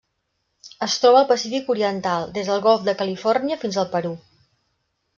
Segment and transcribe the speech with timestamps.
[0.85, 4.19] Es troba al Pacífic oriental: des del golf de Califòrnia fins al Perú.